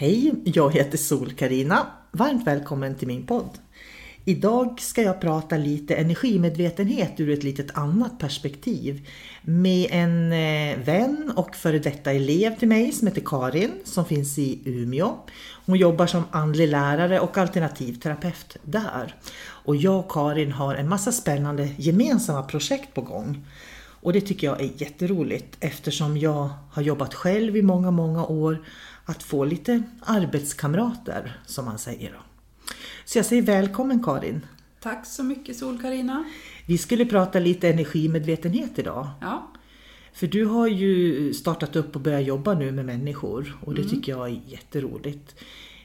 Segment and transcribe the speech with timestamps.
[0.00, 3.58] Hej, jag heter sol karina Varmt välkommen till min podd.
[4.24, 9.08] Idag ska jag prata lite energimedvetenhet ur ett litet annat perspektiv
[9.42, 14.38] med en eh, vän och före detta elev till mig som heter Karin som finns
[14.38, 15.14] i Umeå.
[15.66, 19.14] Hon jobbar som andlig lärare och alternativterapeut där.
[19.40, 23.46] Och jag och Karin har en massa spännande gemensamma projekt på gång.
[24.00, 28.64] Och det tycker jag är jätteroligt eftersom jag har jobbat själv i många, många år
[29.08, 32.12] att få lite arbetskamrater som man säger.
[32.12, 32.18] Då.
[33.04, 34.46] Så jag säger välkommen Karin.
[34.80, 36.24] Tack så mycket sol karina
[36.66, 39.08] Vi skulle prata lite energimedvetenhet idag.
[39.20, 39.50] Ja,
[40.12, 44.12] För du har ju startat upp och börjat jobba nu med människor och det tycker
[44.12, 45.34] jag är jätteroligt.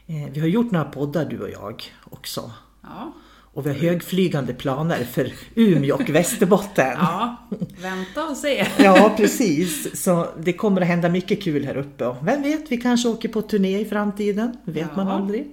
[0.08, 2.52] Eh, Vi har gjort några poddar du och jag också.
[2.82, 3.14] ja,
[3.54, 6.98] Och vi har högflygande planer för Umeå och Västerbotten.
[7.00, 7.38] ja.
[7.82, 8.68] Vänta och se.
[8.80, 10.02] Ja, precis.
[10.04, 12.06] Så det kommer att hända mycket kul här uppe.
[12.06, 14.58] Och vem vet, vi kanske åker på turné i framtiden.
[14.64, 14.96] Vet Ja.
[14.96, 15.52] man aldrig.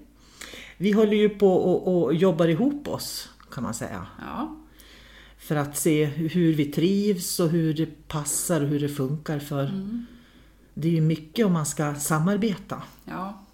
[0.77, 4.07] Vi håller ju på och, och jobbar ihop oss, kan man säga.
[4.21, 4.57] Ja,
[5.39, 9.39] För att se hur vi trivs och hur det passar och hur det funkar.
[9.39, 10.07] För Mm.
[10.75, 12.83] det är ju mycket om man ska samarbeta.
[13.05, 13.45] ja.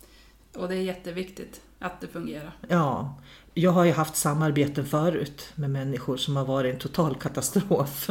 [0.56, 2.52] Och det är jätteviktigt att det fungerar.
[2.68, 3.18] Ja,
[3.54, 8.10] jag har ju haft samarbeten förut med människor som har varit en total katastrof.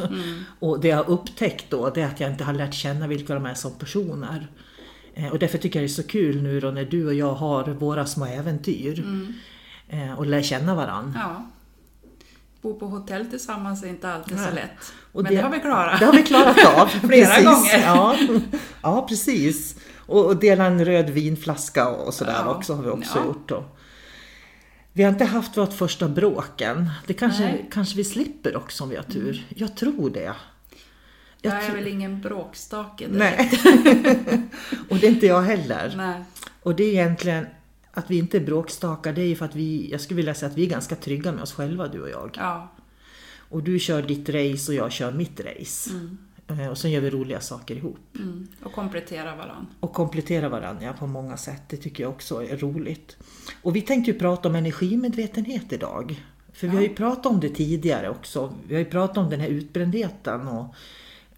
[0.59, 3.33] Och det jag har upptäckt då, det är att jag inte har lärt känna vilka
[3.33, 4.47] de är som personer.
[5.13, 7.33] Eh, Och därför tycker jag det är så kul nu då när du och jag
[7.33, 9.05] har våra små äventyr.
[9.89, 11.13] eh, Och lär känna varann.
[11.15, 11.45] Ja.
[12.61, 14.93] Bo på hotell tillsammans är inte alltid så lätt.
[15.11, 15.99] Och Men det, har vi klarat.
[15.99, 16.87] Det har vi klarat av.
[17.07, 17.45] Flera precis.
[17.45, 17.79] gånger.
[17.85, 18.15] Ja,
[18.81, 19.75] ja precis.
[20.05, 22.55] Och, och dela en röd vinflaska och sådär Ja.
[22.55, 23.25] också har vi också Ja.
[23.25, 23.47] gjort.
[23.49, 23.63] Då.
[24.93, 26.89] Vi har inte haft vårt första bråk än.
[27.07, 27.69] Det kanske, Nej.
[27.71, 29.45] kanske vi slipper också om vi har tur.
[29.55, 30.19] Jag tror det.
[30.23, 30.35] Jag
[31.53, 33.63] Jag är väl ingen bråkstake direkt.
[33.65, 34.41] Nej.
[34.89, 35.93] och det är inte jag heller.
[35.97, 36.23] Nej.
[36.63, 37.47] Och det är egentligen
[37.93, 40.51] att vi inte är bråkstakar, det är ju för att vi, jag skulle vilja säga
[40.51, 42.35] att vi är ganska trygga med oss själva du och jag.
[42.39, 42.71] Ja,
[43.49, 45.89] Och du kör ditt race och jag kör mitt race.
[45.89, 45.99] Eh,
[46.71, 47.97] Och sen gör vi roliga saker ihop.
[48.15, 48.47] mm.
[48.63, 49.65] och komplettera varandra.
[49.79, 51.61] Och komplettera varandra på många sätt.
[51.67, 53.17] Det tycker jag också är roligt.
[53.61, 56.23] Och vi tänkte ju prata om energimedvetenhet idag.
[56.53, 58.53] För vi har ju pratat om det tidigare också.
[58.67, 60.75] Vi har ju pratat om den här utbrändheten och,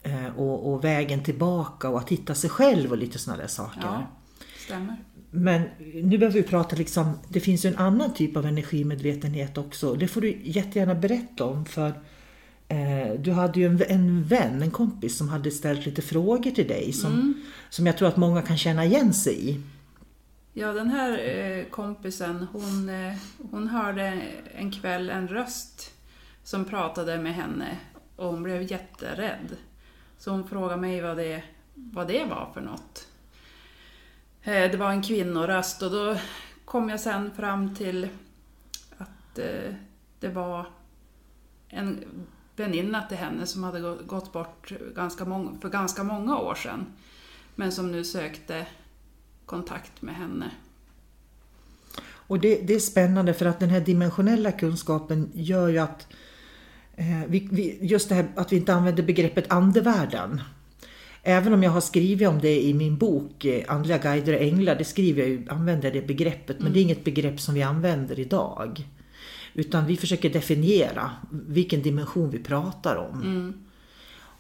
[0.04, 3.82] eh, och, och vägen tillbaka och att hitta sig själv och lite sådana där saker.
[3.84, 4.08] Ja,
[4.66, 4.98] stämmer.
[5.32, 5.62] Men
[6.04, 9.94] nu behöver vi prata liksom, det finns ju en annan typ av energimedvetenhet också.
[9.94, 11.94] Det får du jättegärna berätta om för eh,
[13.20, 16.94] du hade ju en, en vän, en kompis som hade ställt lite frågor till dig
[16.94, 19.62] som, som jag tror att många kan känna igen sig i.
[20.60, 23.14] Ja, den här eh, kompisen, hon, eh,
[23.52, 24.22] hon hörde
[24.56, 25.94] en kväll en röst
[26.44, 27.78] som pratade med henne
[28.16, 29.58] och hon blev jätterädd.
[30.18, 33.08] Så hon frågade mig vad det, vad det var för något.
[34.44, 36.18] Eh, det var en kvinnoröst och då
[36.66, 38.08] kom jag sen fram till
[38.98, 39.74] att eh,
[40.20, 40.68] det var
[41.68, 42.04] en
[42.60, 46.86] väninna till henne som hade gå- gått bort ganska många, för ganska många år sedan.
[47.56, 48.66] Men som nu sökte
[49.46, 50.52] kontakt med henne.
[52.28, 56.08] Och det, det är spännande för att den här dimensionella kunskapen gör ju att
[56.96, 60.42] eh, vi, vi, just det här att vi inte använder begreppet andevärlden.
[61.24, 64.76] Även om jag har skrivit om det i min bok eh, Andliga guider och änglar,
[64.76, 68.20] det skriver jag ju, använder det begreppet, men det är inget begrepp som vi använder
[68.20, 68.88] idag.
[69.58, 73.54] Utan vi försöker definiera vilken dimension vi pratar om.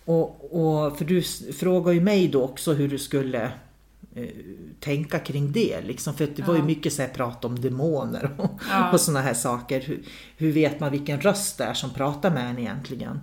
[0.05, 1.21] Och, och för du
[1.53, 3.51] frågar ju mig då också hur du skulle
[4.15, 4.27] eh,
[4.79, 5.81] tänka kring det.
[5.81, 6.13] Liksom.
[6.13, 8.91] För det var ju mycket så här prat om demoner och, Ja.
[8.91, 9.81] och sådana här saker.
[9.81, 10.03] Hur,
[10.37, 13.19] hur vet man vilken röst det är som pratar med en egentligen?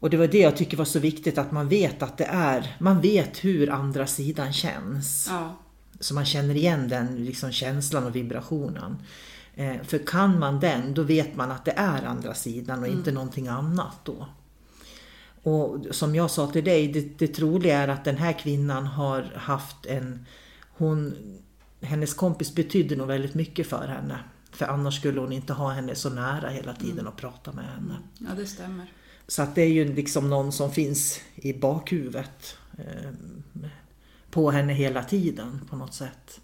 [0.00, 2.76] Och det var det jag tycker var så viktigt att man vet att det är,
[2.78, 5.26] man vet hur andra sidan känns.
[5.30, 5.56] Ja,
[6.00, 8.96] Så man känner igen den liksom känslan och vibrationen.
[9.58, 13.12] Eh, för kan man den, då vet man att det är andra sidan och inte
[13.12, 14.26] någonting annat då.
[15.42, 19.22] Och som jag sa till dig, det, det troliga är att den här kvinnan har
[19.36, 20.26] haft en...
[20.70, 21.16] Hon,
[21.80, 24.18] hennes kompis betydde nog väldigt mycket för henne.
[24.52, 27.96] För annars skulle hon inte ha henne så nära hela tiden och prata med henne.
[28.18, 28.92] ja det stämmer.
[29.28, 33.10] Så att det är ju liksom någon som finns i bakhuvudet eh,
[34.30, 36.40] på henne hela tiden på något sätt.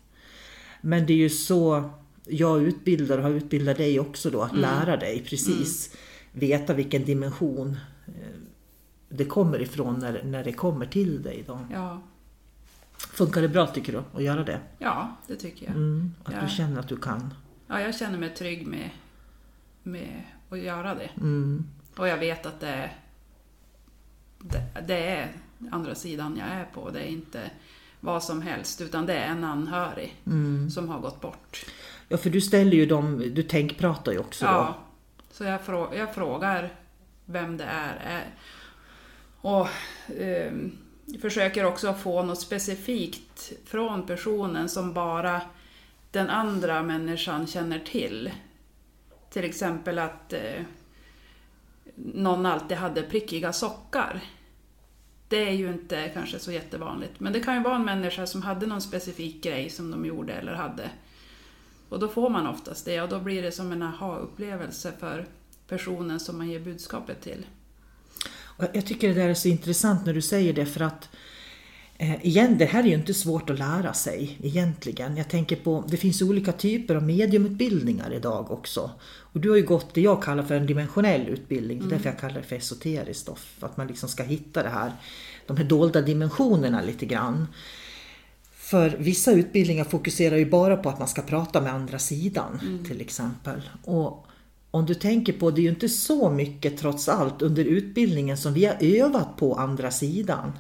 [0.81, 1.91] Men det är ju så
[2.27, 5.97] jag utbildar och har utbildat dig också då att lära dig precis
[6.33, 7.77] veta vilken dimension
[8.07, 8.13] eh,
[9.09, 11.45] det kommer ifrån när, när det kommer till dig.
[11.47, 11.59] Då.
[11.73, 12.03] Ja,
[12.97, 14.61] Funkar det bra tycker du att göra det?
[14.79, 15.75] ja det tycker jag.
[15.75, 16.41] Mm, att Ja.
[16.41, 17.35] du känner att du kan?
[17.67, 18.91] Ja, jag känner mig trygg med,
[19.83, 21.11] med att göra det.
[21.17, 21.65] Mm.
[21.97, 22.91] Och jag vet att det
[24.39, 25.33] det, det är
[25.71, 26.91] andra sidan jag är på.
[26.91, 27.51] Det är inte
[28.01, 30.71] vad som helst, utan det är en anhörig Mm.
[30.71, 31.65] som har gått bort.
[32.15, 34.51] Ja för du ställer ju dem, du tänkpratar ju också då.
[34.51, 34.75] Ja,
[35.31, 36.73] så jag, frå, jag frågar
[37.25, 38.25] vem det är.
[39.41, 39.69] och
[40.17, 40.53] eh,
[41.21, 45.41] försöker också få något specifikt från personen som bara
[46.11, 48.31] den andra människan känner till.
[49.31, 50.63] Till exempel att eh,
[51.95, 54.21] någon alltid hade prickiga sockar.
[55.29, 57.21] Det är ju inte kanske så jättevanligt.
[57.21, 60.33] Men det kan ju vara en människa som hade någon specifik grej som de gjorde
[60.33, 60.91] eller hade.
[61.89, 65.27] Och då får man oftast det och då blir det som en aha-upplevelse för
[65.69, 67.47] personen som man ger budskapet till.
[68.73, 71.09] Jag tycker det där är så intressant när du säger det för att
[71.99, 75.17] eh, igen, det här är ju inte svårt att lära sig egentligen.
[75.17, 78.91] Jag tänker på, det finns olika typer av mediumutbildningar idag också.
[79.05, 82.09] Och du har ju gått det jag kallar för en dimensionell utbildning, det är därför
[82.09, 83.27] jag kallar det för esoteriskt.
[83.27, 84.93] Då, för att man liksom ska hitta det här,
[85.47, 87.47] de här dolda dimensionerna lite grann.
[88.65, 93.01] För vissa utbildningar fokuserar ju bara på att man ska prata med andra sidan till
[93.01, 93.61] exempel.
[93.85, 94.27] Och
[94.71, 98.53] om du tänker på, det är ju inte så mycket trots allt under utbildningen som
[98.55, 100.53] vi har övat på andra sidan.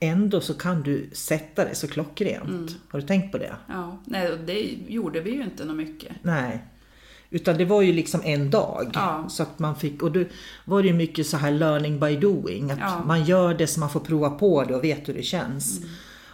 [0.00, 2.76] Ändå så kan du sätta det så klockrent.
[2.88, 3.52] Har du tänkt på det?
[3.68, 4.60] Ja, nej, det
[4.92, 6.12] gjorde vi ju inte något mycket.
[6.22, 6.64] Nej.
[7.30, 8.90] Utan det var ju liksom en dag.
[8.94, 9.26] Ja.
[9.28, 10.24] Så att man fick, och då
[10.64, 12.70] var det ju mycket så här learning by doing.
[12.70, 13.02] Att Ja.
[13.06, 15.78] man gör det så man får prova på det och vet hur det känns.
[15.78, 15.90] Mm.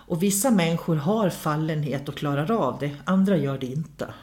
[0.09, 4.15] Och vissa människor har fallenhet och klarar av det, andra gör det inte.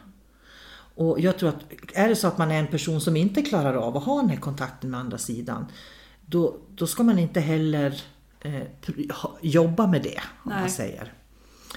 [0.96, 1.56] Och jag tror att
[1.94, 4.30] är det så att man är en person som inte klarar av att ha den
[4.30, 5.66] här kontakten med andra sidan,
[6.26, 8.02] då, då ska man inte heller
[8.40, 8.62] eh,
[9.42, 11.14] jobba med det, om man säger.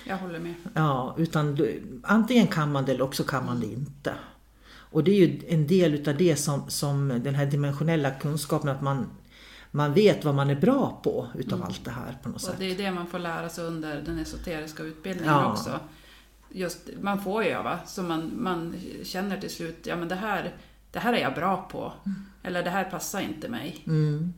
[0.06, 0.55] Jag håller med.
[0.75, 1.58] Ja, utan
[2.02, 4.14] antingen kan man det eller också kan man det inte.
[4.90, 8.82] Och det är ju en del utav det som, som den här dimensionella kunskapen, att
[8.82, 9.06] man,
[9.70, 12.35] man vet vad man är bra på utav allt det här på något Mm.
[12.35, 12.55] Och sätt.
[12.59, 15.53] det är det man får lära sig under den esoteriska utbildningen Ja.
[15.53, 15.81] också.
[16.50, 20.55] Just, man får öva, så man, man känner till slut, ja men det här,
[20.93, 21.93] det här är jag bra på.
[22.43, 23.85] Eller det här passar inte mig.
[23.87, 24.35] Mm.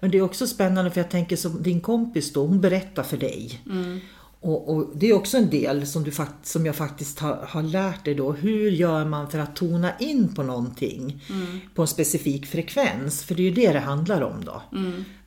[0.00, 3.16] Men det är också spännande för jag tänker som din kompis då, hon berättar för
[3.16, 3.60] dig.
[4.42, 6.12] Och, och det är också en del som, du
[6.42, 8.32] som jag faktiskt har, har lärt dig då.
[8.32, 11.24] Hur gör man för att tona in på någonting
[11.74, 13.24] på en specifik frekvens?
[13.24, 14.62] För det är ju det det handlar om då.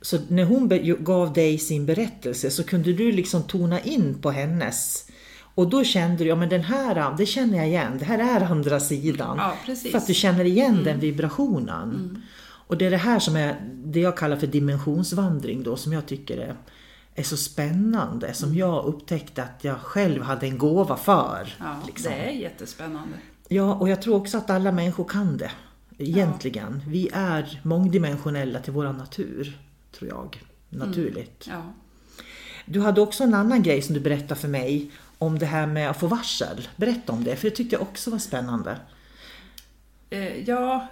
[0.00, 0.68] Så när hon
[1.04, 5.06] gav dig sin berättelse så kunde du liksom tona in på hennes
[5.56, 8.44] och då kände du, ja men den här, det känner jag igen, det här är
[8.44, 9.36] andra sidan.
[9.66, 9.74] Ja.
[9.90, 12.22] För att du känner igen den vibrationen.
[12.42, 16.06] Och det är det här som är det jag kallar för dimensionsvandring då, som jag
[16.06, 16.56] tycker är,
[17.16, 18.34] är så spännande.
[18.34, 21.54] Som jag upptäckte att jag själv hade en gåva för.
[21.58, 22.12] Ja, liksom.
[22.12, 23.16] det är jättespännande.
[23.48, 25.50] Ja, och jag tror också att alla människor kan det.
[25.98, 26.82] Egentligen.
[26.86, 29.58] Vi är mångdimensionella till vår natur,
[29.92, 30.42] tror jag.
[30.68, 31.46] Naturligt.
[31.48, 31.72] Ja.
[32.64, 35.90] Du hade också en annan grej som du berättade för mig om det här med
[35.90, 36.68] att få varsel.
[36.76, 38.76] Berätta om det, för det tyckte jag också var spännande.
[40.10, 40.86] Eh, ja,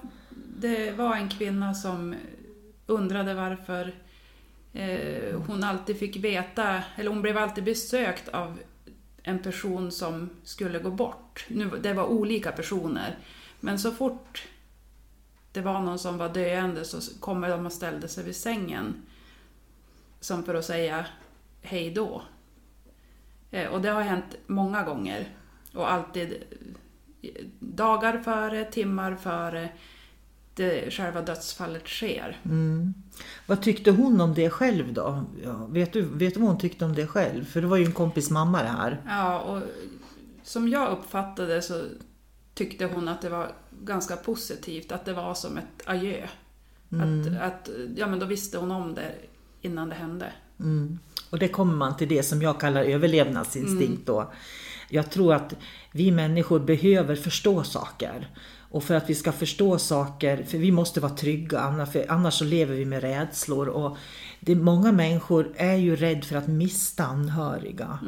[0.58, 2.14] det var en kvinna som
[2.86, 3.94] undrade varför
[4.74, 8.58] Eh, hon alltid fick veta, eller hon blev alltid besökt av
[9.22, 11.46] en person som skulle gå bort.
[11.48, 13.18] Nu, det var olika personer,
[13.60, 14.46] men så fort
[15.52, 19.02] det var någon som var döende så kommer de och ställde sig vid sängen
[20.20, 21.06] som för att säga
[21.62, 22.22] hej då.
[23.50, 25.28] Eh, Och det har hänt många gånger
[25.74, 26.44] och alltid
[27.22, 29.68] eh, dagar före, timmar före
[30.56, 32.40] det själva dödsfallet sker.
[33.46, 35.24] Vad tyckte hon om det själv då?
[35.44, 37.44] Ja, vet, du, vet du vad hon tyckte om det själv?
[37.44, 39.00] För det var ju en kompis mamma det här.
[39.06, 39.62] Ja, och
[40.42, 41.82] som jag uppfattade så
[42.54, 43.48] tyckte hon att det var
[43.84, 46.26] ganska positivt, att det var som ett adjö.
[46.90, 49.14] Att, att, ja, men då visste hon om det
[49.60, 50.32] innan det hände.
[51.30, 54.32] Och det kommer man till det som jag kallar överlevnadsinstinkt då.
[54.88, 55.54] Jag tror att
[55.92, 58.28] vi människor behöver förstå saker.
[58.74, 61.60] Och för att vi ska förstå saker, för vi måste vara trygga,
[62.08, 63.68] annars, så lever vi med rädslor.
[63.68, 63.96] Och
[64.40, 67.98] det, många människor är ju rädda för att mista anhöriga.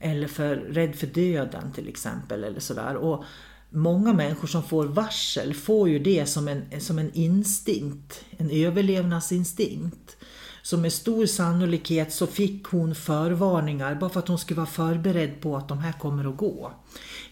[0.00, 2.44] Eller för, rädd för döden till exempel.
[2.44, 2.96] Eller sådär.
[2.96, 3.24] Och
[3.70, 10.16] många människor som får varsel får ju det som en, som en instinkt, en överlevnadsinstinkt.
[10.62, 15.40] Så med stor sannolikhet så fick hon förvarningar bara för att hon skulle vara förberedd
[15.40, 16.72] på att de här kommer att gå.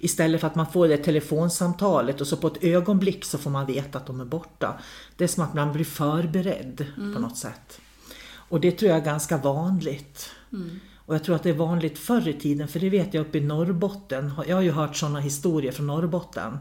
[0.00, 3.66] Istället för att man får det telefonsamtalet och så på ett ögonblick så får man
[3.66, 4.78] veta att de är borta.
[5.16, 7.80] Det är som att man blir förberedd på något sätt.
[8.32, 10.30] Och det tror jag är ganska vanligt.
[11.06, 13.38] Och jag tror att det är vanligt förr i tiden, för det vet jag uppe
[13.38, 14.32] i Norrbotten.
[14.46, 16.58] Jag har ju hört sådana historier från Norrbotten.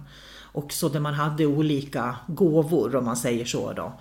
[0.52, 4.00] Också där man hade olika gåvor om man säger så då.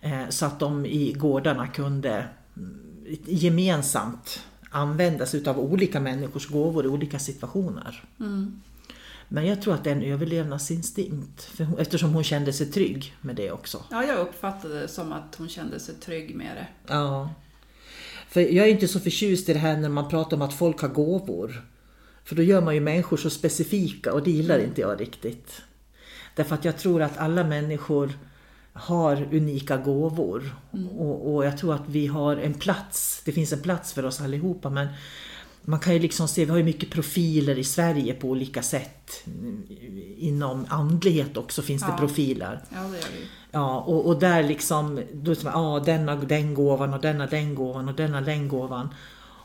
[0.00, 2.78] Eh, Så att de i gårdarna kunde mm,
[3.26, 8.04] gemensamt användas utav olika människors gåvor i olika situationer.
[9.28, 11.50] Men jag tror att det är en överlevnadsinstinkt.
[11.58, 13.84] Hon, eftersom hon kände sig trygg med det också.
[13.90, 16.66] Ja, jag uppfattade det som att hon kände sig trygg med det.
[16.94, 17.34] Ja.
[18.28, 20.80] För jag är inte så förtjust i det här när man pratar om att folk
[20.80, 21.62] har gåvor.
[22.24, 25.62] För då gör man ju människor så specifika och det gillar inte jag riktigt.
[26.34, 28.12] Därför att jag tror att alla människor
[28.78, 30.54] har unika gåvor.
[30.98, 34.20] Och, och jag tror att vi har en plats, det finns en plats för oss
[34.20, 34.88] allihopa men
[35.62, 39.24] man kan ju liksom se, vi har ju mycket profiler i Sverige på olika sätt.
[40.16, 41.96] Inom andlighet också finns det Ja.
[41.96, 42.60] profiler.
[42.74, 43.26] Ja, det gör det ju.
[43.50, 47.26] Ja, och, och där liksom, då är det som, ja, denna den gåvan och denna
[47.26, 48.88] den gåvan och denna den gåvan.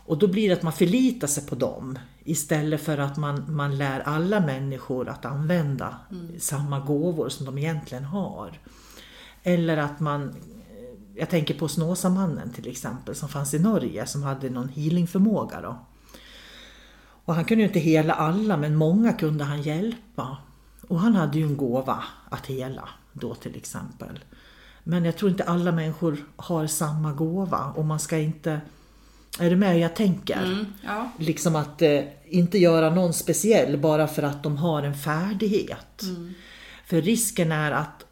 [0.06, 3.78] Och då blir det att man förlitar sig på dem istället för att man, man
[3.78, 5.96] lär alla människor att använda
[6.40, 8.52] samma gåvor som de egentligen har.
[9.44, 10.36] Eller att man,
[11.16, 15.78] jag tänker på Snåsamannen till exempel som fanns i Norge som hade någon healingförmåga då.
[17.26, 20.38] Och han kunde ju inte hela alla men många kunde han hjälpa.
[20.88, 24.20] Och han hade ju en gåva att hela då till exempel.
[24.84, 28.62] Men jag tror inte alla människor har samma gåva och man ska inte...
[29.40, 30.44] Är du med hur jag tänker?
[30.44, 31.12] Mm, ja.
[31.20, 36.04] Liksom att eh, inte göra någon speciell bara för att de har en färdighet.
[36.86, 38.03] För risken är att,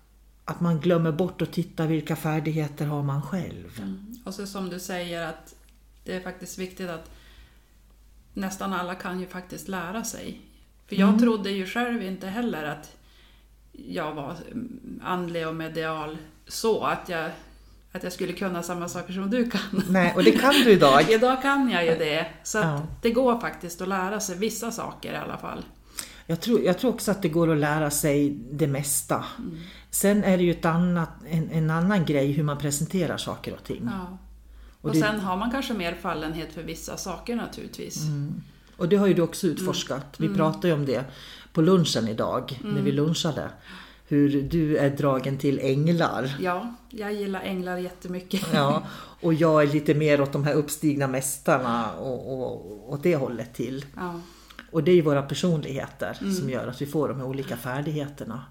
[0.52, 3.82] att man glömmer bort att titta vilka färdigheter har man själv.
[4.26, 5.56] Och så som du säger att
[6.04, 7.12] det är faktiskt viktigt att
[8.34, 10.42] nästan alla kan ju faktiskt lära sig.
[10.88, 12.96] För jag trodde ju själv inte heller att
[13.72, 14.36] jag var
[15.04, 16.18] andlig och medial
[16.48, 17.32] så att jag,
[17.92, 19.84] att jag skulle kunna samma saker som du kan.
[19.90, 21.02] Nej, och det kan du idag.
[21.10, 22.28] Idag kan jag ju det.
[22.44, 22.82] Så Ja.
[23.02, 25.64] det går faktiskt att lära sig vissa saker i alla fall.
[26.32, 29.26] Jag tror, jag tror också att det går att lära sig det mesta.
[29.90, 33.64] Sen är det ju ett annat, en, en annan grej hur man presenterar saker och
[33.64, 33.82] ting.
[33.92, 34.18] Ja.
[34.82, 38.02] Och Och, det- sen har man kanske mer fallenhet för vissa saker naturligtvis.
[38.78, 40.06] Och det har ju du också utforskat.
[40.18, 41.04] Vi pratade ju om det
[41.54, 43.50] på lunchen idag, när vi lunchade.
[44.08, 46.38] Hur du är dragen till änglar.
[46.42, 48.42] Ja, jag gillar änglar jättemycket.
[48.54, 48.84] Ja,
[49.22, 53.54] och jag är lite mer åt de här uppstigna mästarna och, och, och det hållet
[53.54, 53.86] till.
[53.96, 54.22] Ja.
[54.72, 58.44] Och det är ju våra personligheter som gör att vi får de här olika färdigheterna.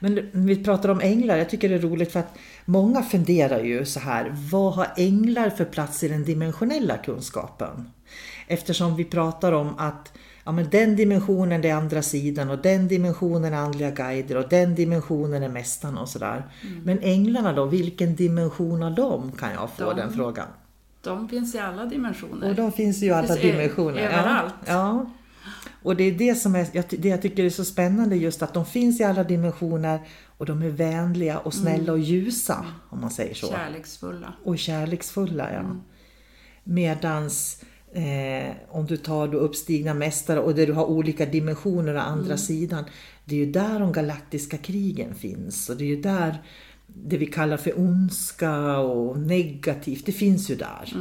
[0.00, 3.84] Men vi pratar om änglar, jag tycker det är roligt för att många funderar ju
[3.84, 7.90] så här, vad har änglar för plats i den dimensionella kunskapen?
[8.46, 10.12] Eftersom vi pratar om att
[10.44, 14.74] ja, men den dimensionen är andra sidan och den dimensionen är andliga guider och den
[14.74, 16.44] dimensionen är mästarna och sådär.
[16.84, 20.46] Men änglarna då, vilken dimension av dem kan jag få De- den frågan?
[21.02, 22.48] De finns i alla dimensioner.
[22.50, 24.00] Och de finns ju i alla Finns dimensioner.
[24.02, 24.54] överallt.
[24.66, 25.10] Ja, ja.
[25.82, 28.54] Och det är det som är, jag, det jag tycker är så spännande just att
[28.54, 30.00] de finns i alla dimensioner
[30.38, 33.46] och de är vänliga och snälla och ljusa om man säger så.
[33.46, 34.34] Kärleksfulla.
[34.44, 35.76] Och kärleksfulla ja.
[36.64, 42.00] Medans eh, om du tar då uppstigna mästare och där du har olika dimensioner å
[42.00, 42.84] andra sidan.
[43.24, 46.42] Det är ju där de galaktiska krigen finns och det är ju där
[46.86, 50.92] det vi kallar för ondska och negativt, det finns ju där.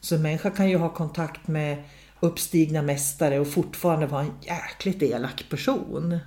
[0.00, 1.82] Så en människa kan ju ha kontakt med
[2.20, 6.18] uppstigna mästare och fortfarande vara en jäkligt elak person.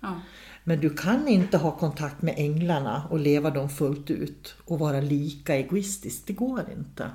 [0.00, 0.20] Ja.
[0.64, 5.00] Men du kan inte ha kontakt med änglarna och leva dem fullt ut och vara
[5.00, 6.22] lika egoistisk.
[6.26, 7.10] Det går inte.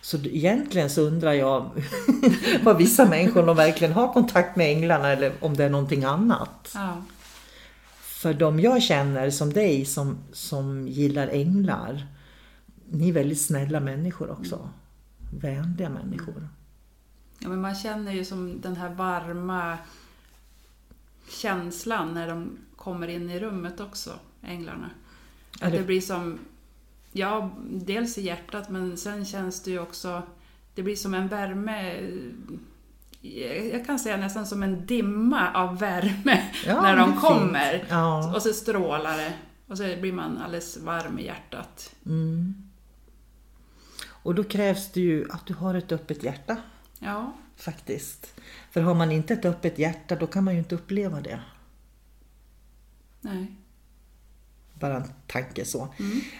[0.00, 1.70] Så egentligen så undrar jag
[2.62, 6.70] vad vissa människor de verkligen har kontakt med änglarna eller om det är någonting annat.
[6.74, 7.02] Ja.
[8.00, 12.06] För de jag känner som dig som, som gillar änglar,
[12.90, 14.68] ni är väldigt snälla människor också.
[15.40, 16.48] Vänliga människor.
[17.38, 19.78] Ja, men man känner ju som den här varma
[21.28, 24.10] känslan när de kommer in i rummet också,
[24.42, 24.90] änglarna.
[25.60, 26.38] Att det- det blir som
[27.12, 30.22] Ja, dels i hjärtat men sen känns det ju också,
[30.74, 31.94] det blir som en värme,
[33.72, 37.84] jag kan säga nästan som en dimma av värme Ja, när de kommer.
[37.88, 38.34] Ja.
[38.36, 39.32] Och så strålar det
[39.66, 41.94] och så blir man alldeles varm i hjärtat.
[44.22, 46.56] Och då krävs det ju att du har ett öppet hjärta
[46.98, 48.40] Ja, faktiskt.
[48.70, 51.40] För har man inte ett öppet hjärta då kan man ju inte uppleva det.
[53.20, 53.46] nej.
[54.74, 55.94] Bara en tanke så.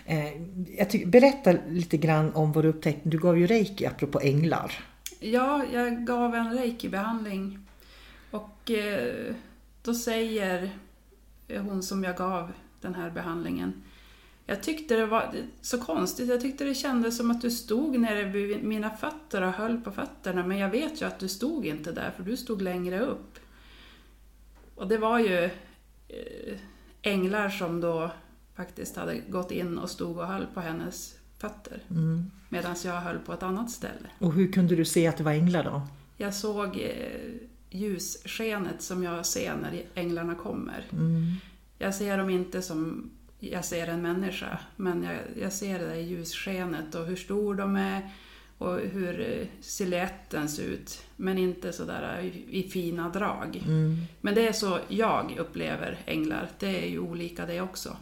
[0.07, 0.43] Eh,
[0.79, 3.09] jag tycker, berätta lite grann om vad du upptäckte.
[3.09, 4.85] Du gav ju reiki apropå änglar.
[5.21, 7.59] Ja, jag gav en reiki-behandling
[8.31, 9.35] och eh,
[9.83, 10.71] då säger
[11.49, 13.83] hon som jag gav den här behandlingen
[14.49, 18.25] jag tyckte det var så konstigt, jag tyckte det kändes som att du stod nere
[18.25, 21.93] vid mina fötter och höll på fötterna men jag vet ju att du stod inte
[21.93, 23.39] där för du stod längre upp.
[24.75, 25.45] Och det var ju
[26.09, 26.59] eh,
[27.03, 28.11] änglar som då
[28.57, 31.83] faktiskt hade gått in och stod och höll på hennes fötter.
[32.49, 34.09] Medan jag höll på ett annat ställe.
[34.19, 35.83] Och hur kunde du se att det var änglar då?
[36.17, 37.33] Jag såg eh,
[37.71, 40.87] ljusskenet som jag ser när änglarna kommer.
[41.79, 45.95] Jag ser dem inte som jag ser en människa, men jag, jag ser det där
[45.95, 48.11] ljusskenet och hur stor de är
[48.59, 51.03] och hur eh, siluetten ser ut.
[51.17, 53.63] Men inte sådär i, i fina drag.
[54.21, 56.49] Men det är så jag upplever änglar.
[56.59, 57.97] Det är ju olika det också.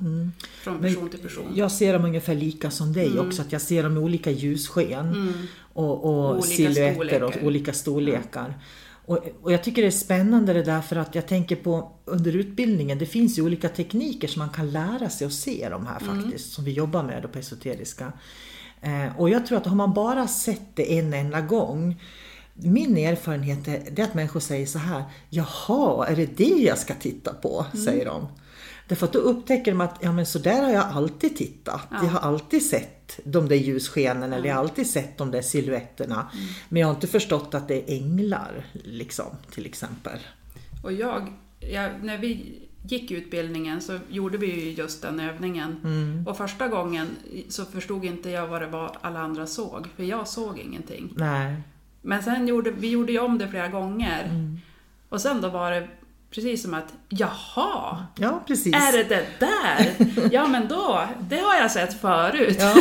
[0.63, 1.53] Från person till person.
[1.55, 5.33] Jag ser dem ungefär lika som dig också, att jag ser dem i olika ljussken
[5.61, 7.47] och, och Olika silhuetter och storlekar.
[7.47, 8.55] olika storlekar.
[9.07, 12.37] Och, och jag tycker det är spännande det där för att jag tänker på under
[12.37, 15.99] utbildningen, det finns ju olika tekniker som man kan lära sig att se de här
[15.99, 18.13] faktiskt, som vi jobbar med på esoteriska.
[18.81, 21.97] Eh, och jag tror att har man bara sett det en enda gång
[22.59, 26.79] min erfarenhet är, det är att människor säger så här, jaha, är det det jag
[26.79, 27.67] ska titta på?
[27.85, 28.29] Säger de.
[28.89, 31.87] Därför att då upptäcker de att ja, men så där har jag alltid tittat.
[31.91, 36.31] Jag har alltid sett de där ljusskenen eller jag har alltid sett de där silhuetterna.
[36.69, 40.19] Men jag har inte förstått att det är änglar, liksom, till exempel.
[40.83, 46.25] Och jag, jag, när vi gick utbildningen så gjorde vi ju just den övningen.
[46.27, 47.09] Och första gången
[47.49, 51.13] så förstod inte jag vad det var alla andra såg, för jag såg ingenting.
[51.17, 51.57] Nej.
[52.03, 54.31] Men sen gjorde vi gjorde om det flera gånger.
[55.09, 55.89] Och sen då var det
[56.37, 58.75] precis som att, jaha, Ja, precis.
[58.75, 59.95] är det det där?
[60.33, 62.57] Ja men då, det har jag sett förut.
[62.61, 62.75] Ja.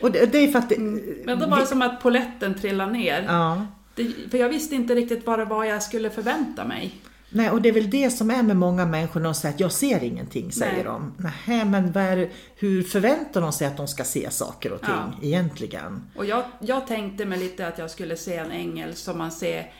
[0.00, 0.78] Och det, det är för att det,
[1.24, 3.24] Men då var det som att poletten trillade ner.
[3.28, 3.66] Ja.
[3.94, 6.94] Det, för jag visste inte riktigt vad det var jag skulle förvänta mig.
[7.34, 9.72] Nej, och det är väl det som är med många människor, de säger att jag
[9.72, 10.84] ser ingenting, säger Nej.
[10.84, 11.12] de.
[11.46, 15.12] Nej, men är, hur förväntar de sig att de ska se saker och ting Ja.
[15.22, 16.02] egentligen?
[16.16, 19.72] Och jag, jag tänkte mig lite att jag skulle se en ängel som man ser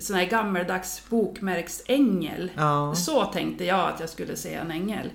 [0.00, 2.50] sån här gammeldags bokmärksängel.
[2.56, 2.94] Ja.
[2.94, 5.10] Så tänkte jag att jag skulle se en ängel.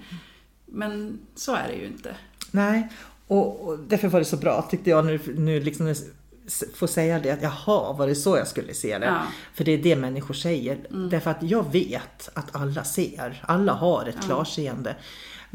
[0.66, 2.16] Men så är det ju inte.
[2.52, 2.88] Nej,
[3.28, 5.96] och, och därför var det så bra tyckte jag nu, nu liksom
[6.76, 9.06] få säga det att jaha, var det så jag skulle se det?
[9.06, 9.22] Ja.
[9.54, 10.78] För det är det människor säger.
[11.12, 14.96] Därför att jag vet att alla ser, alla har ett klarseende.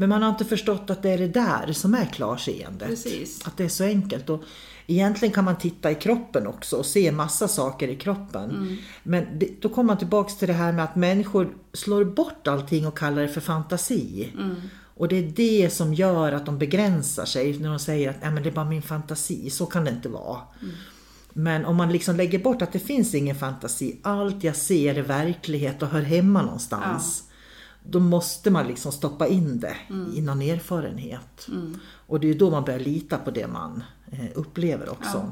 [0.03, 2.87] Men man har inte förstått att det är det där som är klarseendet.
[2.87, 3.47] Precis.
[3.47, 4.29] Att det är så enkelt.
[4.29, 4.43] Och
[4.87, 8.77] egentligen kan man titta i kroppen också och se massa saker i kroppen.
[9.03, 12.87] Men det, då kommer man tillbaks till det här med att människor slår bort allting
[12.87, 14.31] och kallar det för fantasi.
[14.95, 18.31] Och det är det som gör att de begränsar sig när de säger att Nej,
[18.31, 20.39] men det är bara min fantasi, så kan det inte vara.
[21.33, 25.01] Men om man liksom lägger bort att det finns ingen fantasi, allt jag ser är
[25.01, 27.23] verklighet och hör hemma någonstans.
[27.85, 29.75] Då måste man liksom stoppa in det
[30.15, 31.47] i någon erfarenhet.
[32.07, 35.31] Och det är då man börjar lita på det man eh, upplever också.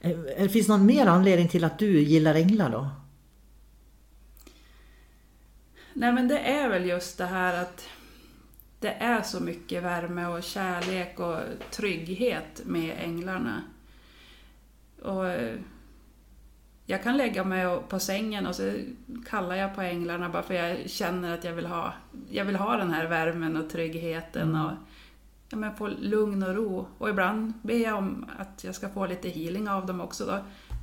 [0.00, 2.88] Eh, Det finns någon mer anledning till att du gillar änglar då?
[5.94, 7.86] Nej men det är väl just det här att
[8.80, 11.38] det är så mycket värme och kärlek och
[11.70, 13.62] trygghet med änglarna.
[15.02, 15.58] Och eh,
[16.86, 18.72] jag kan lägga mig på sängen och så
[19.30, 21.92] kallar jag på änglarna bara för jag känner att jag vill ha,
[22.30, 24.70] jag vill ha den här värmen och tryggheten och
[25.48, 26.86] ja, men få lugn och ro.
[26.98, 30.26] Och ibland ber jag om att jag ska få lite healing av dem också.
[30.26, 30.38] Då,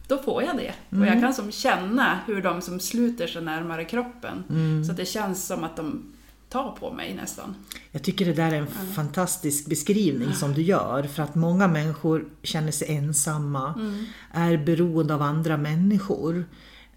[0.07, 0.73] då får jag det.
[0.99, 4.43] Och jag kan som känna hur de som sluter sig närmare kroppen.
[4.86, 6.13] Så att det känns som att de
[6.49, 7.55] tar på mig nästan.
[7.91, 12.25] Jag tycker det där är en fantastisk beskrivning som du gör för att många människor
[12.43, 13.95] känner sig ensamma,
[14.31, 16.45] är beroende av andra människor.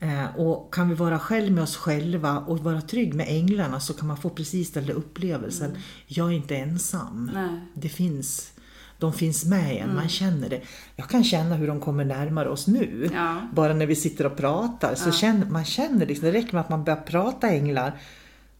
[0.00, 3.94] Eh, och kan vi vara själv med oss själva och vara trygg med änglarna så
[3.94, 5.76] kan man få precis den där upplevelsen.
[6.06, 7.30] Jag är inte ensam.
[7.34, 7.60] Nej.
[7.74, 8.52] Det finns,
[8.98, 10.60] de finns med en, man känner det.
[10.96, 13.10] Jag kan känna hur de kommer närmare oss nu.
[13.14, 13.36] Ja.
[13.54, 14.94] Bara när vi sitter och pratar.
[14.94, 17.98] Så känner, man känner liksom, det räcker med att man börjar prata änglar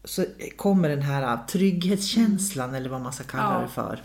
[0.03, 3.61] så kommer den här trygghetskänslan eller vad man ska kalla Ja.
[3.61, 3.99] det för.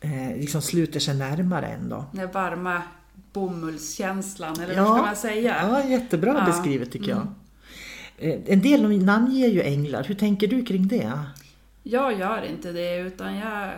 [0.00, 2.04] eh, liksom sluter sig närmare en då.
[2.12, 2.82] Den varma
[3.32, 5.56] bomullskänslan, eller vad ska man säga?
[5.68, 6.50] Ja, jättebra Ja, Mm.
[6.50, 7.26] beskrivet tycker jag.
[8.18, 10.04] Eh, En del namnger ju änglar.
[10.04, 11.20] Hur tänker du kring det?
[11.82, 13.72] Jag gör inte det, utan jag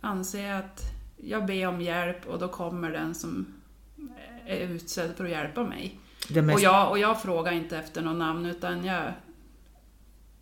[0.00, 0.80] anser att
[1.16, 3.46] jag ber om hjälp och då kommer den som
[4.46, 5.98] är utsedd för att hjälpa mig.
[6.28, 9.02] Mest- Och, jag, och jag frågar inte efter något namn, utan jag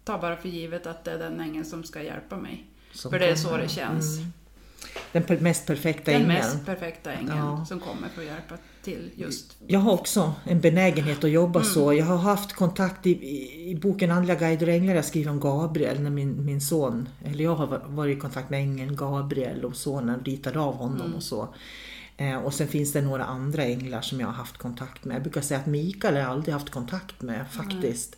[0.09, 2.65] tar bara för givet att det är den ängeln som ska hjälpa mig.
[2.93, 4.05] Som för det är så det känns.
[5.13, 6.33] Den per- mest perfekta Den ängeln.
[6.35, 7.65] mest perfekta ängeln Ja.
[7.69, 9.57] som kommer för att hjälpa till just.
[9.67, 11.35] Jag har också en benägenhet att Mm.
[11.35, 11.93] jobba så.
[11.95, 15.41] Jag har haft kontakt i, i, i boken Andliga guider och änglar jag skriver om
[15.41, 19.65] Gabriel när min, min son, eller jag har va- varit i kontakt med ängeln Gabriel
[19.65, 21.15] och sonen ritade av honom Mm.
[21.15, 21.55] och så.
[22.17, 25.15] Eh, och sen finns det några andra änglar som jag har haft kontakt med.
[25.15, 28.17] Jag brukar säga att Mikael har jag aldrig haft kontakt med faktiskt.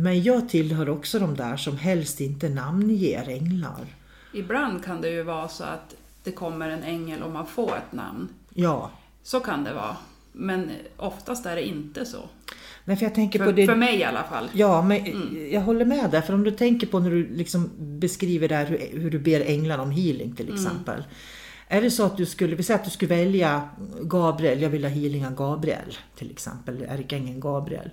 [0.00, 3.86] Men jag tillhör också de där som helst inte namnger änglar.
[4.34, 7.92] Ibland kan det ju vara så att det kommer en ängel och man får ett
[7.92, 8.28] namn.
[8.54, 8.90] Ja,
[9.22, 9.96] Så kan det vara.
[10.32, 12.18] Men oftast är det inte så.
[12.84, 13.66] Nej, för jag tänker på För, det...
[13.66, 14.48] för mig i alla fall.
[14.52, 15.04] Ja, men
[15.52, 16.20] jag håller med där.
[16.20, 19.82] För om du tänker på när du liksom beskriver där hur, hur du ber änglarna
[19.82, 21.04] om healing till exempel.
[21.68, 23.68] Är det så att du skulle, vi säger att du skulle välja
[24.02, 27.90] Gabriel, jag vill ha healing av Gabriel till exempel, ärkeängeln Gabriel.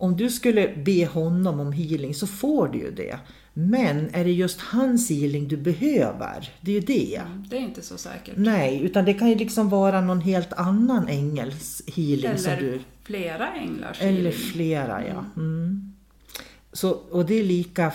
[0.00, 3.18] Om du skulle be honom om healing så får du ju det.
[3.52, 6.52] Men är det just hans healing du behöver?
[6.60, 7.22] Det är ju det.
[7.50, 8.34] Det är inte så säkert.
[8.36, 12.80] Nej, utan det kan ju liksom vara någon helt annan ängels healing som Eller du...
[13.04, 14.32] flera änglars Eller healing.
[14.32, 15.24] flera, ja.
[15.36, 15.92] Mm.
[16.72, 17.92] Så, och det är lika...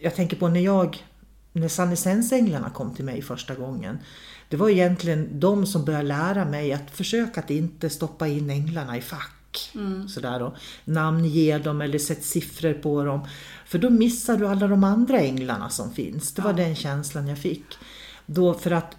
[0.00, 1.04] Jag tänker på när jag...
[1.52, 3.98] När Sannesensänglarna kom till mig första gången.
[4.48, 8.96] Det var egentligen de som började lära mig att försöka att inte stoppa in änglarna
[8.96, 9.41] i fack.
[10.08, 13.26] Sådär och namnge dem eller sätt siffror på dem.
[13.66, 16.32] För då missar du alla de andra änglarna som finns.
[16.32, 17.64] Det var den känslan jag fick.
[18.26, 18.96] Då för att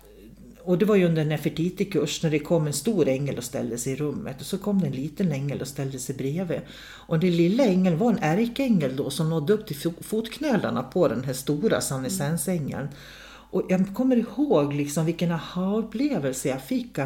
[0.65, 3.77] och det var ju under en Nefertiti-kurs när det kom en stor ängel och ställde
[3.77, 6.61] sig i rummet och så kom det en liten ängel och ställde sig bredvid.
[7.07, 11.07] Och den lilla ängeln var en ärkeängel då som nådde upp till fo- fotknölarna på
[11.07, 12.87] den här stora sannesensängeln.
[13.25, 16.97] Och jag kommer ihåg liksom vilken aha-upplevelse jag fick.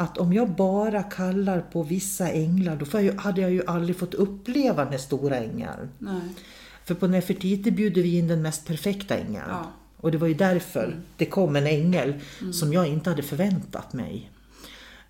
[0.00, 4.14] Att om jag bara kallar på vissa änglar då jag, hade jag ju aldrig fått
[4.14, 5.88] uppleva den stora ängeln.
[5.98, 6.20] Nej.
[6.84, 9.44] För på Nefertiti bjuder vi in den mest perfekta ängeln.
[9.48, 9.70] Ja.
[9.96, 12.14] Och det var ju därför det kom en ängel
[12.52, 14.30] som jag inte hade förväntat mig.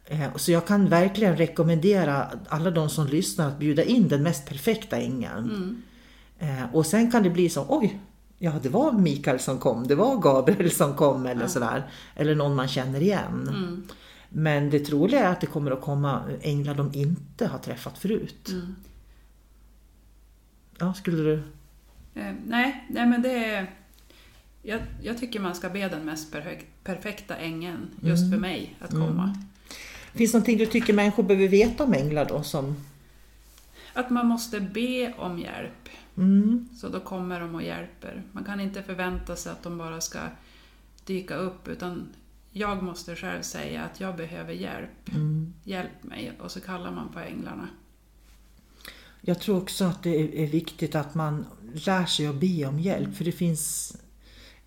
[0.07, 4.46] Eh, Så jag kan verkligen rekommendera alla de som lyssnar att bjuda in den mest
[4.46, 5.83] perfekta ängeln.
[6.38, 8.01] Eh, Och sen kan det bli så, oj,
[8.38, 11.90] ja det var Mikael som kom, det var Gabriel som kom eller sådär.
[12.16, 13.85] Eller någon man känner igen.
[14.28, 18.54] Men det troliga är att det kommer att komma änglar de inte har träffat förut.
[20.78, 21.34] Ja, skulle du?
[22.14, 23.70] Eh, nej, nej, men det är...
[24.62, 28.32] Jag, jag tycker man ska be den mest perfek- perfekta ängeln, just Mm.
[28.32, 29.38] för mig, att komma.
[30.12, 32.42] Finns det någonting du tycker människor behöver veta om änglar då?
[32.42, 32.76] Som...
[33.92, 35.88] Att man måste be om hjälp.
[36.16, 36.68] Mm.
[36.76, 38.22] Så då kommer de och hjälper.
[38.32, 40.18] Man kan inte förvänta sig att de bara ska
[41.04, 42.08] dyka upp, utan
[42.52, 45.08] jag måste själv säga att jag behöver hjälp.
[45.14, 45.54] Mm.
[45.64, 46.32] Hjälp mig.
[46.40, 47.68] Och så kallar man på änglarna.
[49.20, 51.46] Jag tror också att det är- viktigt att man
[51.87, 53.96] lär sig att be om hjälp för det finns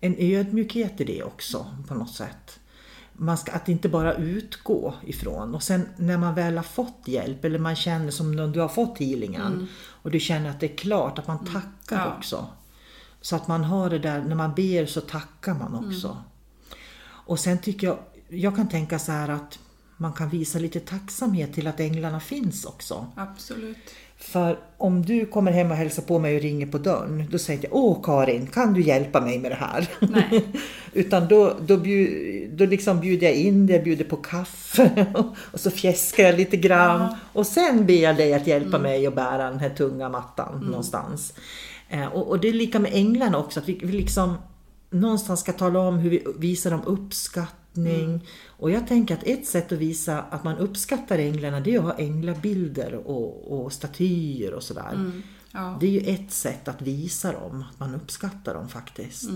[0.00, 2.60] en ödmjukhet i det också på något sätt.
[3.12, 7.44] Man ska, att inte bara utgå ifrån och sen när man väl har fått hjälp
[7.44, 10.76] eller man känner som när du har fått healingen och du känner att det är
[10.76, 12.16] klart att man tackar Ja.
[12.16, 12.46] också.
[13.20, 16.16] Så att man har det där, när man ber så tackar man också.
[17.32, 19.58] Och sen tycker jag, jag kan tänka så här att
[19.96, 23.06] man kan visa lite tacksamhet till att änglarna finns också.
[23.16, 23.76] Absolut.
[24.16, 27.62] För om du kommer hem och hälsar på mig och ringer på dörren, då säger
[27.62, 29.88] jag Åh Karin, kan du hjälpa mig med det här?
[30.00, 30.44] Nej.
[30.92, 35.06] Utan då, då, bjud, då liksom bjuder jag in dig, jag bjuder på kaffe
[35.52, 37.14] och så fjäskar jag lite grann.
[37.32, 41.34] Och sen ber jag dig att hjälpa mig att bära den här tunga mattan någonstans.
[41.88, 44.36] Eh, och, och det är lika med änglarna också, att vi, vi liksom
[44.92, 48.26] någonstans ska tala om hur vi visar dem uppskattning.
[48.46, 51.84] Och jag tänker att ett sätt att visa att man uppskattar änglarna det är att
[51.84, 55.12] ha änglabilder och, och statyer och sådär.
[55.52, 55.76] Ja.
[55.80, 59.30] Det är ju ett sätt att visa dem, att man uppskattar dem faktiskt.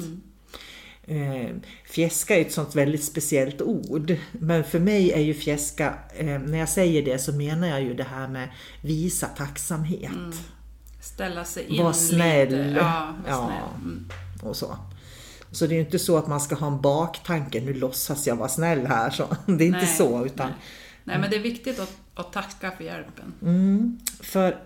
[1.09, 1.57] Eh,
[1.91, 4.17] fjäska är ett sånt väldigt speciellt ord.
[4.33, 7.95] Men för mig är ju fjäska, eh, när jag säger det så menar jag ju
[7.95, 8.49] det här med
[8.83, 10.11] visa tacksamhet.
[11.01, 12.49] Ställa sig in Var snäll.
[12.49, 12.71] lite.
[12.81, 13.47] Ja, var Ja.
[13.47, 13.85] snäll.
[13.85, 14.09] Mm.
[14.43, 14.77] och så.
[15.57, 18.37] Så det är ju inte så att man ska ha en baktanke, nu låtsas jag
[18.37, 19.11] vara snäll här.
[19.11, 19.27] Så.
[19.47, 20.27] Det är inte Nej, så.
[20.27, 20.57] Utan, Nej.
[21.05, 23.35] Nej, men det är viktigt att, att tacka för hjälpen.
[24.21, 24.57] För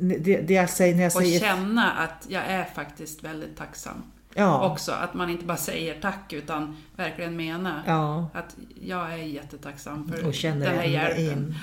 [0.00, 1.40] det, det jag säger när jag Och säger...
[1.40, 4.02] känna att jag är faktiskt väldigt tacksam.
[4.34, 4.70] Ja.
[4.70, 4.92] också.
[4.92, 8.28] Att man inte bara säger tack utan verkligen menar Ja.
[8.34, 11.24] att jag är jättetacksam för Och känner den här hjälpen.
[11.24, 11.32] in.
[11.32, 11.54] Mm.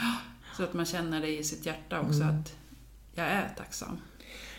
[0.58, 2.54] Så att man känner det i sitt hjärta också att
[3.16, 3.98] jag är tacksam.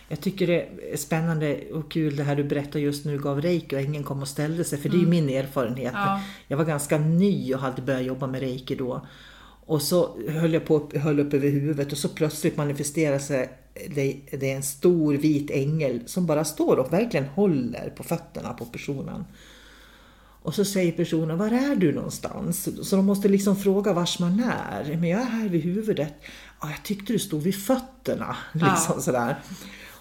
[0.09, 3.77] Jag tycker det är spännande och kul det här du berättar just nu gav reiki
[3.77, 5.95] och ingen kom och ställde sig för det är ju min erfarenhet.
[5.95, 6.07] Mm.
[6.07, 6.21] Ja.
[6.49, 9.07] Jag var ganska ny och hade börjat jobba med reiki då.
[9.67, 14.21] Och så höll jag på höll upp över huvudet och så plötsligt manifesterar sig det,
[14.31, 18.65] det är en stor vit ängel som bara står och verkligen håller på fötterna på
[18.65, 19.25] personen.
[20.43, 22.69] Och så säger personen, var är du någonstans?
[22.83, 24.97] Så de måste liksom fråga vars man är.
[25.01, 26.15] Men jag är här vid huvudet.
[26.61, 28.37] Ja, jag tyckte du stod vid fötterna.
[28.53, 29.37] Liksom sådär.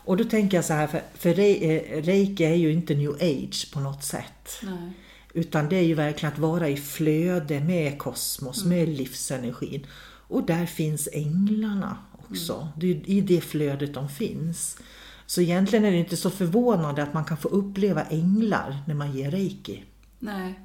[0.05, 3.71] Och då tänker jag så här, för, för eh, reiki är ju inte new age
[3.73, 4.59] på något sätt.
[4.63, 4.91] Nej.
[5.33, 9.87] Utan det är ju verkligen att vara i flöde med kosmos, med livsenergin.
[10.27, 11.97] Och där finns änglarna
[12.29, 12.67] också.
[12.77, 14.77] Det är i det flödet de finns.
[15.25, 19.11] Så egentligen är det inte så förvånande att man kan få uppleva änglar när man
[19.11, 19.83] ger reiki.
[20.19, 20.59] Nej.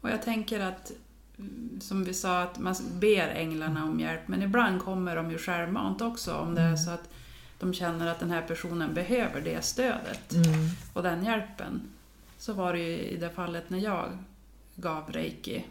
[0.00, 0.92] Och jag tänker att,
[1.38, 5.38] mm, som vi sa, att man ber änglarna om hjälp, men ibland kommer de ju
[5.38, 7.08] självmant också om det är så att
[7.62, 10.34] de känner att den här personen behöver det stödet
[10.92, 11.80] och den hjälpen.
[12.38, 14.06] Så var det ju i det fallet när jag
[14.76, 15.64] gav reiki.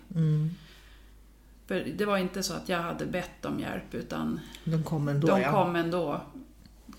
[1.68, 5.28] För det var inte så att jag hade bett om hjälp, utan De kom ändå.
[5.28, 5.52] de ja.
[5.52, 6.22] kom ändå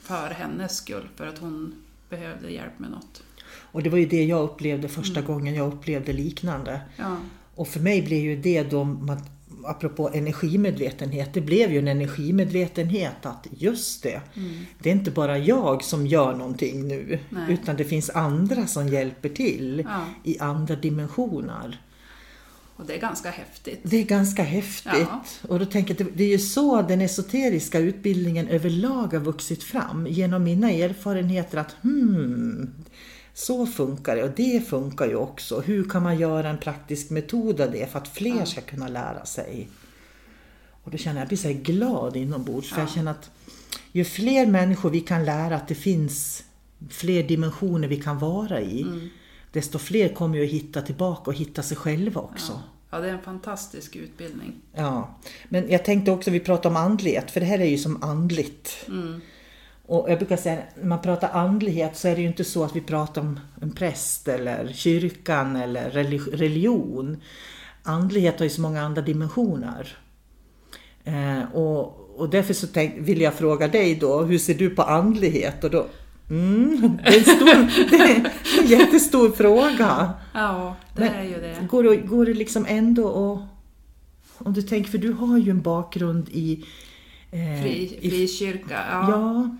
[0.00, 1.74] för hennes skull, för att hon
[2.08, 3.22] behövde hjälp med något.
[3.52, 6.80] Och det var ju det jag upplevde första gången jag upplevde liknande.
[6.96, 7.16] Ja,
[7.54, 8.84] Och för mig blev ju det då,
[9.66, 14.20] apropå energimedvetenhet, det blev ju en energimedvetenhet att just det,
[14.78, 17.52] det är inte bara jag som gör någonting nu, Nej.
[17.52, 20.04] utan det finns andra som hjälper till Ja.
[20.24, 21.80] i andra dimensioner.
[22.76, 23.80] och det är ganska häftigt.
[23.82, 24.92] Det är ganska häftigt.
[24.94, 25.24] Ja.
[25.48, 30.06] Och då tänker jag det är ju så den esoteriska utbildningen överlag har vuxit fram.
[30.06, 32.70] Genom mina erfarenheter att hmm,
[33.34, 35.60] så funkar det och det funkar ju också.
[35.60, 39.24] Hur kan man göra en praktisk metod av det för att fler ska kunna lära
[39.24, 39.68] sig?
[40.84, 43.30] Och då känner jag, jag blir så här glad inombords för jag känner att
[43.92, 46.44] ju fler människor vi kan lära att det finns
[46.90, 49.10] fler dimensioner vi kan vara i,
[49.52, 52.60] desto fler kommer ju att hitta tillbaka och hitta sig själva också.
[52.90, 54.54] Ja, det är en fantastisk utbildning.
[54.74, 55.18] Ja,
[55.48, 58.86] men jag tänkte också, vi pratar om andlighet, för det här är ju som andligt.
[59.86, 62.76] Och jag brukar säga, när man pratar andlighet så är det ju inte så att
[62.76, 67.16] vi pratar om en präst eller kyrkan eller relig- religion.
[67.82, 69.96] Andlighet har ju så många andra dimensioner.
[71.04, 74.82] Eh, och, och därför så tänk, vill jag fråga dig då, hur ser du på
[74.82, 75.64] andlighet?
[75.64, 75.86] Och då,
[76.30, 78.16] mm, det, är en stor, det är
[78.62, 80.12] en jättestor fråga.
[80.34, 81.66] Ja, det Men är ju det.
[81.70, 83.48] Går det, går det liksom ändå att...
[84.46, 86.64] Om du tänker, för du har ju en bakgrund i...
[87.30, 88.80] Eh, Fri, i frikyrka.
[88.90, 89.10] Ja.
[89.10, 89.56] ja,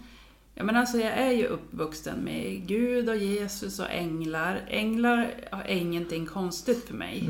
[0.55, 4.61] ja, men alltså jag är ju uppvuxen med Gud och Jesus och änglar.
[4.69, 7.25] Änglar är ingenting konstigt för mig.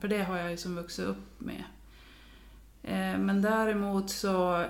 [0.00, 1.64] För det har jag ju som vuxit upp med.
[2.82, 4.64] Eh, Men däremot så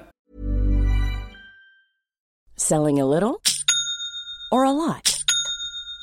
[2.56, 3.34] Selling a little
[4.52, 5.19] or a lot?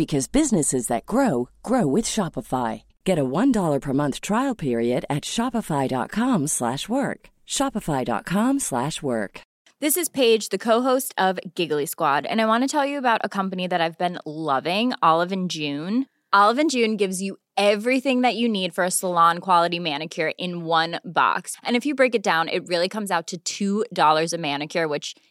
[0.00, 2.84] because businesses that grow grow with Shopify.
[3.04, 7.20] Get a $1 per month trial period at shopify.com/work.
[7.56, 9.34] shopify.com/work.
[9.84, 13.20] This is Paige, the co-host of Giggly Squad, and I want to tell you about
[13.24, 16.06] a company that I've been loving, Olive and June.
[16.32, 20.64] Olive and June gives you everything that you need for a salon quality manicure in
[20.64, 21.56] one box.
[21.62, 25.14] And if you break it down, it really comes out to $2 a manicure, which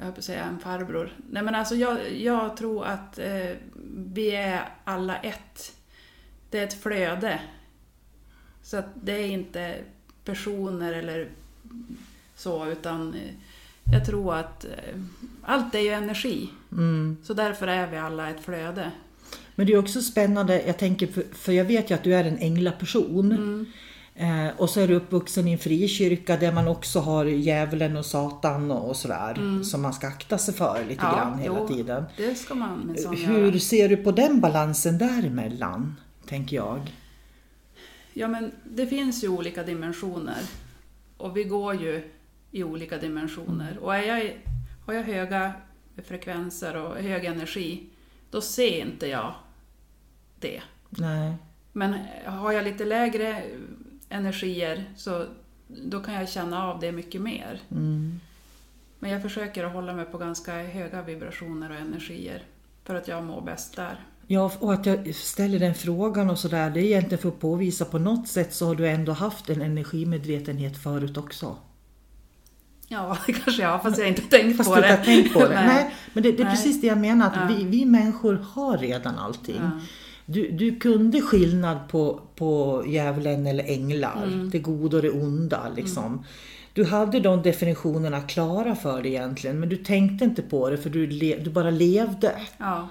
[0.00, 1.12] mm, Jag höll på att säga en farbror.
[1.30, 3.56] Nej men alltså jag, jag tror att eh,
[4.14, 5.76] vi är alla ett.
[6.50, 7.40] Det är ett flöde.
[8.62, 9.74] Så att det är inte
[10.24, 11.28] personer eller
[12.36, 13.20] så utan eh,
[13.92, 15.00] jag tror att eh,
[15.42, 16.48] allt är ju energi.
[17.22, 18.90] Så därför är vi alla ett flöde.
[19.54, 22.24] Men det är också spännande, jag tänker, för, för jag vet ju att du är
[22.24, 23.32] en änglaperson.
[24.14, 28.06] Eh, och så är du uppvuxen i en frikyrka där man också har djävulen och
[28.06, 29.62] satan och, sådär.
[29.62, 32.04] Som man ska akta sig för lite grann hela jo, tiden.
[32.16, 33.58] Det ska man minsann Hur göra.
[33.58, 35.96] ser du på den balansen däremellan?
[36.26, 36.80] Tänker jag.
[38.12, 40.42] Ja, men det finns ju olika dimensioner.
[41.16, 42.10] Och vi går ju
[42.50, 43.78] i olika dimensioner.
[43.78, 44.32] Och är jag,
[44.86, 45.52] har jag höga
[46.04, 47.86] frekvenser och hög energi,
[48.30, 49.34] då ser inte jag
[50.40, 50.62] det.
[50.88, 51.34] Nej.
[51.72, 51.94] Men
[52.26, 53.42] har jag lite lägre
[54.10, 55.26] energier så
[55.68, 57.60] då kan jag känna av det mycket mer.
[58.98, 62.42] Men jag försöker att hålla mig på ganska höga vibrationer och energier
[62.84, 64.00] för att jag mår bäst där.
[64.26, 67.84] Ja, och att jag ställer den frågan och sådär, det är egentligen för att påvisa
[67.84, 71.56] på något sätt så har du ändå haft en energimedvetenhet förut också.
[72.88, 74.90] Ja, det kanske jag har, fast jag inte tänkt Fast på du det.
[74.90, 75.48] inte tänkt på det.
[75.66, 75.94] Nej.
[76.12, 76.54] men det, det är Nej.
[76.56, 77.56] precis det jag menar, att Ja.
[77.56, 79.60] vi, vi människor har redan allting.
[79.62, 79.70] Ja.
[80.32, 84.50] Du, du kunde skillnad på, på djävulen eller änglar, Mm.
[84.50, 86.24] det goda och det onda liksom.
[86.72, 90.90] Du hade de definitionerna klara för dig egentligen, men du tänkte inte på det för
[90.90, 92.32] du, le, du bara levde.
[92.58, 92.88] Ja,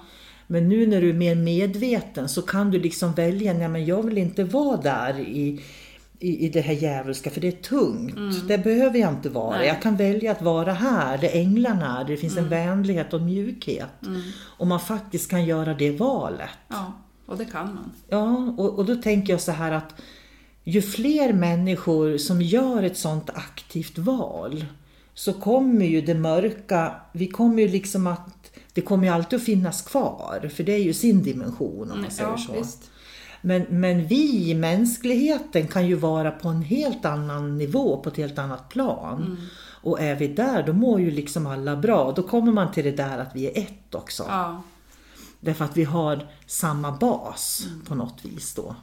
[0.47, 4.04] Men nu när du är mer medveten så kan du liksom välja, nej men jag
[4.06, 5.62] vill inte vara där i,
[6.19, 8.47] i, i det här djävulska för det är tungt.
[8.47, 9.47] Det behöver jag inte vara.
[9.47, 9.60] Mm.
[9.60, 9.67] Nej.
[9.67, 12.43] Jag kan välja att vara här, där änglarna är, där det finns Mm.
[12.43, 13.89] en vänlighet och mjukhet.
[14.58, 16.49] Och man faktiskt kan göra det valet.
[16.67, 16.93] ja,
[17.29, 17.91] och det kan man.
[18.09, 19.95] Ja, och, och då tänker jag så här att
[20.63, 24.65] ju fler människor som gör ett sånt aktivt val
[25.13, 29.45] så kommer ju det mörka, vi kommer ju liksom att, det kommer ju alltid att
[29.45, 32.53] finnas kvar, för det är ju sin dimension om man säger ja, så.
[32.53, 32.91] visst.
[33.41, 38.39] Men, men vi, mänskligheten, kan ju vara på en helt annan nivå, på ett helt
[38.39, 39.21] annat plan.
[39.21, 39.37] Mm.
[39.81, 42.11] Och är vi där, då mår ju liksom alla bra.
[42.11, 44.25] Då kommer man till det där att vi är ett också.
[44.27, 44.63] Ja,
[45.39, 48.75] Därför att vi har samma bas på något vis då.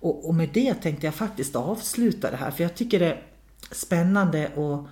[0.00, 3.22] Och, och med det tänkte jag faktiskt avsluta det här för jag tycker det är
[3.70, 4.88] spännande och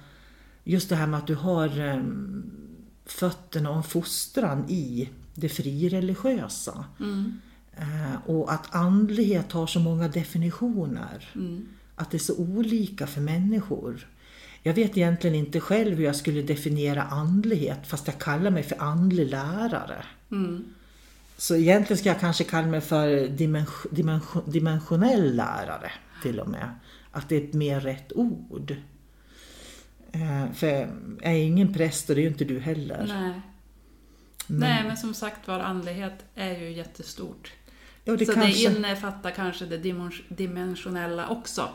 [0.65, 2.51] just det här med att du har um,
[3.05, 6.85] fötterna och en fostran i det frireligiösa.
[7.73, 11.31] Eh, och att andlighet har så många definitioner.
[11.95, 14.07] Att det är så olika för människor.
[14.67, 18.83] Jag vet egentligen inte själv hur jag skulle definiera andlighet fast jag kallar mig för
[18.83, 20.05] andlig lärare.
[21.37, 26.71] Så egentligen ska jag kanske kalla mig för dimension, dimension, dimensionell lärare till och med.
[27.11, 28.77] Att det är ett mer rätt ord.
[30.13, 33.05] Eh, för jag är ingen präst och det är ju inte du heller.
[33.09, 33.41] nej.
[34.47, 37.53] Nej, men som sagt var, andlighet är ju jättestort.
[38.05, 41.69] Ja, det så kanske- det innefattar kanske det dimens- dimensionella också.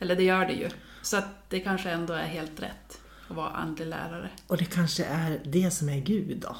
[0.00, 0.68] Eller det gör det ju.
[1.02, 4.30] Så att det kanske ändå är helt rätt att vara andlig lärare.
[4.46, 6.56] Och det kanske är det som är Gud då?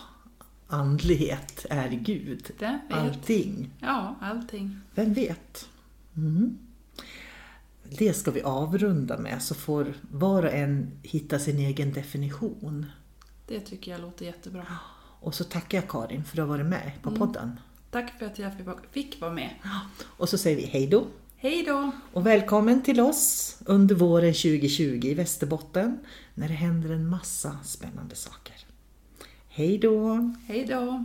[0.67, 2.51] Andlighet är Gud.
[2.91, 3.71] Allting.
[3.81, 4.81] Ja, allting.
[4.95, 5.69] Vem vet?
[6.17, 6.59] Mm.
[7.99, 12.87] Det ska vi avrunda med så får var och en hitta sin egen definition.
[13.47, 14.67] Det tycker jag låter jättebra.
[15.21, 17.61] Och så tackar jag Karin för att du har varit med på podden.
[17.91, 19.51] Tack för att jag fick- fick vara med.
[20.05, 21.07] Och så säger vi hej då.
[21.43, 21.93] Hej då!
[22.13, 25.99] Och välkommen till oss under våren 2020 i Västerbotten
[26.35, 28.55] när det händer en massa spännande saker.
[29.49, 30.33] Hej då!
[30.47, 31.05] Hej då!